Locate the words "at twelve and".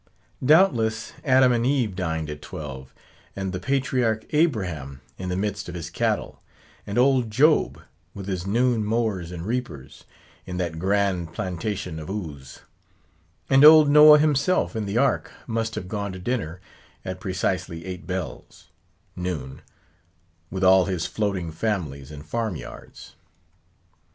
2.31-3.53